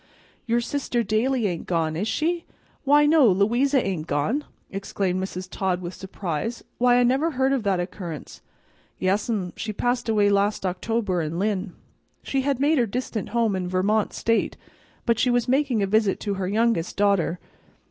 [0.47, 2.43] "Your sister Dailey ain't gone, is she?
[2.85, 5.47] Why, no, Louisa ain't gone!" exclaimed Mrs.
[5.47, 6.63] Todd, with surprise.
[6.79, 8.41] "Why, I never heard of that occurrence!"
[8.97, 11.73] "Yes'm; she passed away last October, in Lynn.
[12.23, 14.57] She had made her distant home in Vermont State,
[15.05, 17.37] but she was making a visit to her youngest daughter.